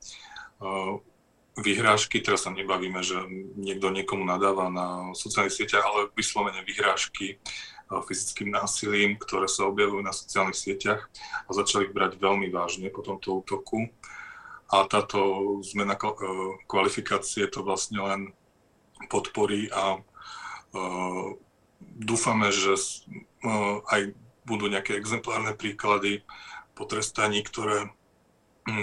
[1.58, 3.18] vyhrážky, teraz sa nebavíme, že
[3.58, 7.42] niekto niekomu nadáva na sociálnych sieťach, ale vyslovene vyhrážky
[7.90, 11.10] fyzickým násilím, ktoré sa objavujú na sociálnych sieťach
[11.46, 13.90] a začali brať veľmi vážne po tomto útoku.
[14.70, 15.18] A táto
[15.66, 16.14] zmena e,
[16.70, 18.22] kvalifikácie to vlastne len
[19.10, 21.28] podporí a uh,
[21.80, 22.76] dúfame, že
[23.88, 24.12] aj
[24.44, 26.28] budú nejaké exemplárne príklady
[26.76, 27.96] potrestaní, ktoré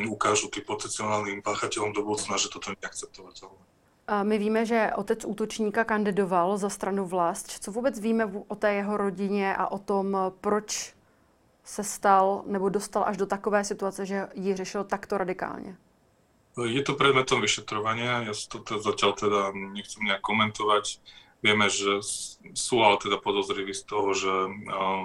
[0.08, 3.60] ukážu tým potenciálnym páchateľom do budúcna, že toto je neakceptovateľné.
[4.06, 7.58] My víme, že otec útočníka kandidoval za stranu vlast.
[7.58, 10.94] Co vůbec víme o té jeho rodině a o tom, proč
[11.64, 15.76] se stal nebo dostal až do takové situace, že ji řešil takto radikálně?
[16.56, 19.40] Je to predmetom vyšetrovania, ja to teda zatiaľ teda
[19.76, 21.04] nechcem nejak komentovať.
[21.44, 22.00] Vieme, že
[22.56, 25.04] sú ale teda podozriví z toho, že uh,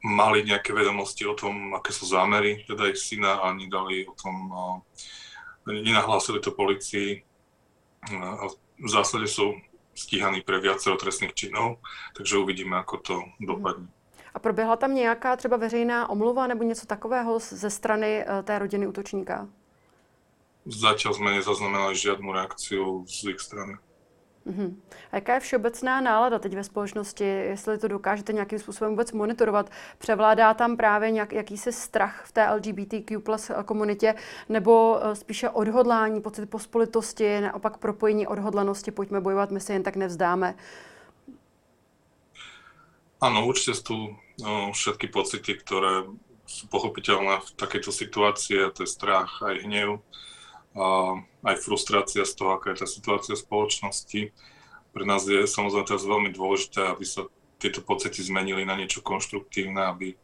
[0.00, 4.34] mali nejaké vedomosti o tom, aké sú zámery teda ich syna a nedali o tom,
[5.68, 7.24] nenahlásili to policii
[8.80, 9.60] v zásade sú
[9.92, 11.84] stíhaní pre viacero trestných činov,
[12.16, 13.88] takže uvidíme, ako to dopadne.
[14.34, 18.86] A proběhla tam nějaká třeba veřejná omluva nebo něco takového ze strany e, té rodiny
[18.86, 19.48] útočníka?
[20.60, 23.80] Zatiaľ sme nezaznamenali žiadnu reakciu z ich strany.
[24.46, 24.74] Uh-huh.
[25.12, 29.70] A jaká je všeobecná nálada teď ve společnosti, jestli to dokážete nějakým způsobem vůbec monitorovat?
[29.98, 34.14] Převládá tam právě nějak, jakýsi strach v té LGBTQ plus komunitě,
[34.48, 39.96] nebo eh, spíše odhodlání, pocit pospolitosti, naopak propojení odhodlanosti, pojďme bojovat, my se jen tak
[39.96, 40.54] nevzdáme?
[43.20, 46.08] Áno, určite sú no, všetky pocity, ktoré
[46.48, 50.29] sú pochopiteľné v takejto situácii, a to je strach aj hnev a
[51.42, 54.20] aj frustrácia z toho, aká je tá situácia v spoločnosti.
[54.90, 57.26] Pre nás je samozrejme teraz veľmi dôležité, aby sa
[57.58, 60.14] tieto pocity zmenili na niečo konštruktívne, aby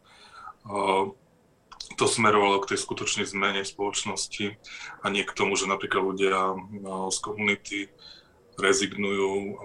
[1.95, 4.59] to smerovalo k tej skutočnej zmene spoločnosti
[5.03, 6.59] a nie k tomu, že napríklad ľudia
[7.15, 7.79] z komunity
[8.59, 9.61] rezignujú,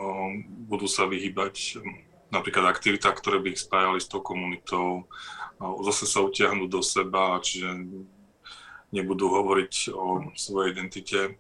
[0.68, 1.82] budú sa vyhýbať
[2.30, 5.10] napríklad aktivitách, ktoré by ich spájali s tou komunitou,
[5.88, 7.70] zase sa utiahnuť do seba, čiže
[8.92, 11.40] nebudú hovoriť o svojej identite,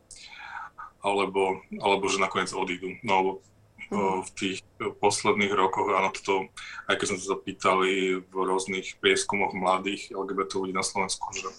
[1.04, 2.96] alebo, alebo že nakoniec odídu.
[3.04, 3.44] No,
[3.92, 6.48] v tých posledných rokoch, áno, toto,
[6.88, 11.52] aj keď sme sa zapýtali v rôznych prieskumoch mladých LGBT ľudí na Slovensku, že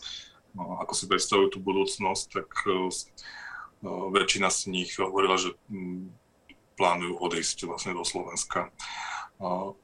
[0.56, 2.48] no, ako si predstavujú tú budúcnosť, tak
[3.84, 6.08] no, väčšina z nich hovorila, že m,
[6.80, 8.72] plánujú odísť vlastne do Slovenska.
[9.36, 9.76] Uh,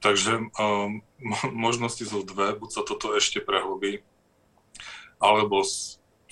[0.00, 1.04] takže um,
[1.52, 4.00] možnosti sú dve, buď sa toto ešte prehlbí,
[5.22, 5.62] alebo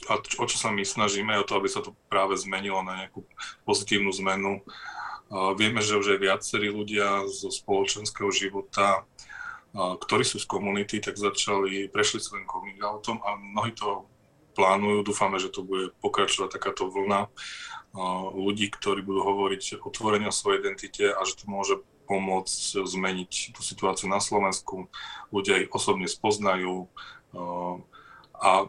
[0.09, 3.21] a o čo sa my snažíme, o to, aby sa to práve zmenilo na nejakú
[3.69, 4.65] pozitívnu zmenu.
[5.61, 9.05] Vieme, že už aj viacerí ľudia zo spoločenského života,
[9.77, 14.09] ktorí sú z komunity, tak začali, prešli svojim coming outom a mnohí to
[14.57, 15.05] plánujú.
[15.05, 17.29] Dúfame, že to bude pokračovať takáto vlna
[18.35, 21.77] ľudí, ktorí budú hovoriť otvorene o svojej identite a že to môže
[22.09, 24.91] pomôcť zmeniť tú situáciu na Slovensku.
[25.31, 26.91] Ľudia ich osobne spoznajú
[28.35, 28.67] a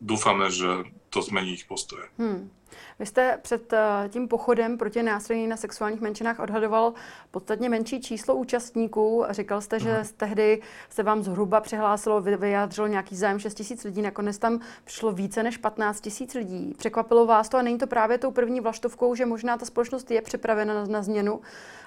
[0.00, 0.66] dúfame, že
[1.10, 2.04] to zmení ich postoje.
[2.18, 2.50] Hmm.
[2.98, 6.94] Vy jste před eh, tím pochodem proti násilí na sexuálních menšinách odhadoval
[7.30, 9.24] podstatně menší číslo účastníků.
[9.30, 14.02] Říkal jste, že z tehdy se vám zhruba přihlásilo, vyjádřilo nějaký zájem 6 tisíc lidí,
[14.02, 16.74] nakonec tam přišlo více než 15 tisíc lidí.
[16.78, 20.22] Překvapilo vás to a není to právě tou první vlaštovkou, že možná ta společnost je
[20.22, 21.40] připravena na, na změnu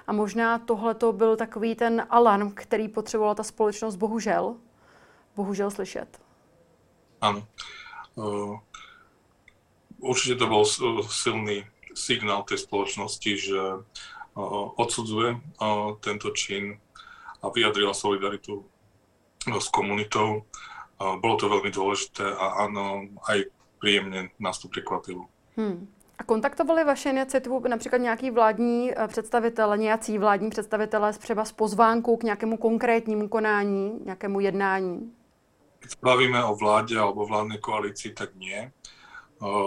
[0.06, 4.56] a možná tohle to byl takový ten alarm, který potřebovala ta společnost bohužel,
[5.36, 6.20] bohužel slyšet.
[7.20, 7.46] Ano.
[10.00, 10.64] Určite to bol
[11.08, 13.60] silný signál tej spoločnosti, že
[14.76, 15.40] odsudzuje
[16.00, 16.80] tento čin
[17.42, 18.64] a vyjadrila solidaritu
[19.44, 20.44] s komunitou.
[20.98, 23.50] Bolo to veľmi dôležité a áno, aj
[23.82, 25.26] príjemne nás to překvapilo.
[25.58, 25.90] Hmm.
[26.18, 32.22] A kontaktovali vaše iniciativu například nějaký vládní představitel, nějací vládní představitelé třeba s pozvánkou k
[32.22, 35.12] nějakému konkrétnímu konání, nějakému jednání?
[35.82, 38.70] Keď sa bavíme o vláde alebo vládnej koalícii, tak nie.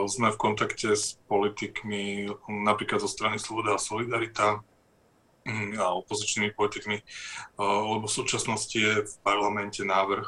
[0.07, 4.63] Sme v kontakte s politikmi napríklad zo strany Sloboda a Solidarita
[5.43, 7.03] mm, a opozičnými politikmi,
[7.59, 10.27] lebo v súčasnosti je v parlamente návrh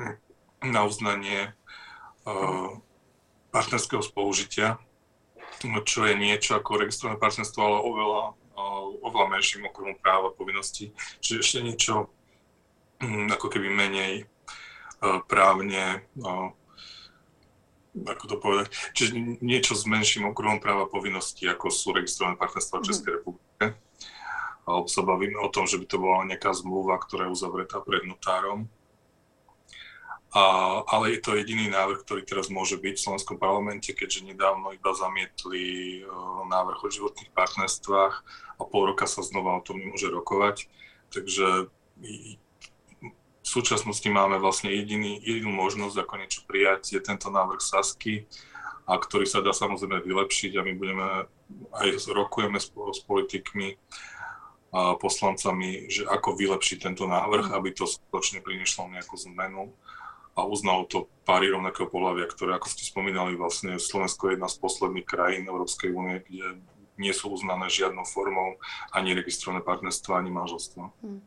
[0.00, 0.16] hm,
[0.72, 1.52] na uznanie
[3.52, 4.80] partnerského spolužitia,
[5.84, 8.22] čo je niečo ako registrované partnerstvo, ale oveľa,
[9.04, 10.96] oveľa menším okruhom práva povinností.
[11.20, 11.94] Čiže ešte niečo
[13.04, 14.24] hm, ako keby menej
[15.30, 16.02] právne
[18.06, 22.82] ako to povedať, čiže niečo s menším okruhom práva povinností, ako sú registrované partnerstva v
[22.82, 22.88] mhm.
[22.88, 23.64] Českej republike.
[24.68, 28.04] Alebo sa bavíme o tom, že by to bola nejaká zmluva, ktorá je uzavretá pred
[28.04, 28.68] notárom.
[30.36, 30.44] A,
[30.84, 34.92] ale je to jediný návrh, ktorý teraz môže byť v Slovenskom parlamente, keďže nedávno iba
[34.92, 36.04] zamietli
[36.52, 38.14] návrh o životných partnerstvách
[38.60, 40.68] a pol roka sa znova o tom nemôže rokovať.
[41.08, 41.72] Takže
[43.48, 48.28] v súčasnosti máme vlastne jediný, jedinú možnosť, ako niečo prijať, je tento návrh Sasky,
[48.84, 51.06] a ktorý sa dá samozrejme vylepšiť a my budeme
[51.80, 53.80] aj rokujeme s, s politikmi
[54.68, 59.72] a poslancami, že ako vylepšiť tento návrh, aby to skutočne prinieslo nejakú zmenu
[60.36, 64.60] a uznalo to páry rovnakého pohľavia, ktoré, ako ste spomínali, vlastne Slovensko je jedna z
[64.60, 66.60] posledných krajín Európskej únie, kde
[67.00, 68.60] nie sú uznané žiadnou formou
[68.92, 70.82] ani registrované partnerstva, ani manželstvo.
[71.00, 71.24] Hmm.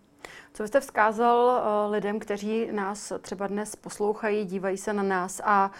[0.53, 5.71] Co byste vzkázal uh, lidem, kteří nás třeba dnes poslouchají, dívají se na nás a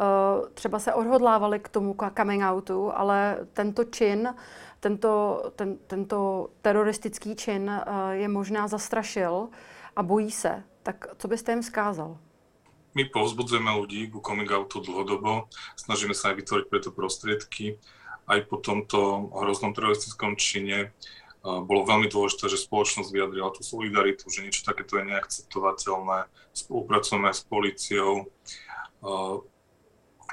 [0.00, 4.34] uh, třeba se odhodlávali k tomu coming outu, ale tento čin,
[4.80, 9.48] tento, ten, tento teroristický čin uh, je možná zastrašil
[9.96, 10.62] a bojí se.
[10.82, 12.16] Tak co byste jim vzkázal?
[12.94, 15.46] my povzbudzujeme ľudí ku coming outu dlhodobo,
[15.78, 17.78] snažíme sa aj vytvoriť preto prostriedky.
[18.26, 20.94] Aj po tomto hroznom teroristickom čine
[21.40, 26.28] bolo veľmi dôležité, že spoločnosť vyjadrila tú solidaritu, že niečo takéto je neakceptovateľné.
[26.52, 28.28] Spolupracujeme s policiou.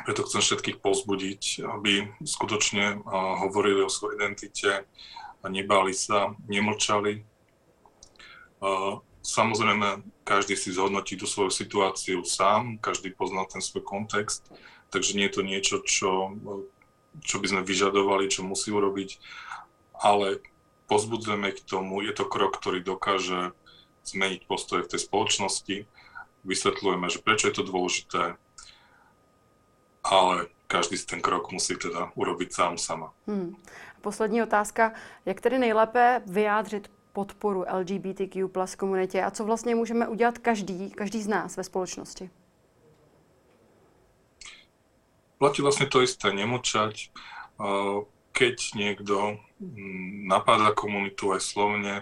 [0.04, 3.02] Preto chcem všetkých povzbudiť, aby skutočne
[3.48, 4.72] hovorili o svojej identite,
[5.48, 7.24] nebáli sa, nemlčali
[9.28, 14.48] Samozrejme, každý si zhodnotí tú svoju situáciu sám, každý pozná ten svoj kontext,
[14.88, 16.32] takže nie je to niečo, čo,
[17.22, 19.20] čo by sme vyžadovali, čo musí urobiť,
[20.00, 20.40] ale
[20.88, 23.52] pozbudzujeme k tomu, je to krok, ktorý dokáže
[24.08, 25.78] zmeniť postoje v tej spoločnosti,
[26.48, 28.40] vysvetľujeme, že prečo je to dôležité,
[30.08, 33.12] ale každý si ten krok musí teda urobiť sám sama.
[33.28, 33.56] Hmm.
[34.02, 34.94] Poslední otázka.
[35.26, 41.22] Jak tedy nejlépe vyjádřit podporu LGBTQ plus komunitě a co vlastně můžeme udělat každý, každý
[41.22, 42.30] z nás ve společnosti?
[45.38, 47.14] Platí vlastne to isté, nemlčať.
[48.34, 49.38] Keď niekto
[50.28, 51.96] napáda komunitu aj slovne,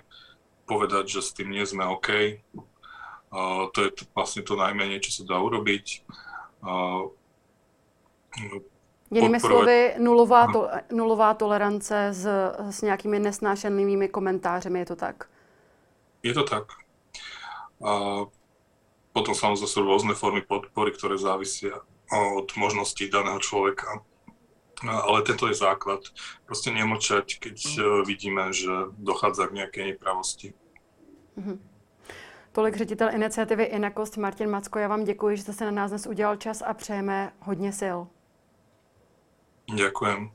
[0.65, 2.41] povedať, že s tým nie sme OK.
[3.71, 6.03] To je vlastne to najmenej, čo sa dá urobiť
[9.11, 12.25] Jinými slovy, nulová, to, nulová tolerance s,
[12.57, 15.29] s nějakými nesnášenlivými komentářemi, je to tak?
[16.23, 16.73] Je to tak.
[17.85, 18.25] A
[19.13, 21.79] potom samozrejme sú rôzne formy podpory, ktoré závisia
[22.11, 24.01] od možností daného človeka.
[24.83, 25.99] Ale tento je základ.
[26.45, 28.03] Proste nemlčať, keď mm.
[28.05, 30.53] vidíme, že dochádza k nejakej nepravosti.
[31.37, 31.57] Mm-hmm.
[32.51, 34.79] Tolik ředitel iniciativy Inakost Martin Macko.
[34.79, 37.97] Já vám děkuji, že jste se na nás dnes udělal čas a přejeme hodně sil.
[39.75, 40.31] Ďakujem.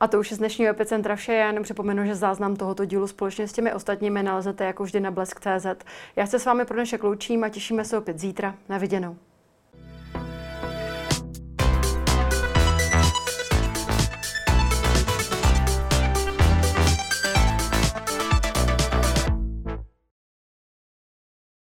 [0.00, 1.32] A to už je z dnešního epicentra vše.
[1.32, 5.10] Já jenom připomenu, že záznam tohoto dílu společně s těmi ostatními nalezete jako vždy na
[5.10, 5.84] blesk.cz.
[6.16, 8.54] Já se s vámi pro dnešek loučím a těšíme se opět zítra.
[8.68, 9.16] Na viděnou.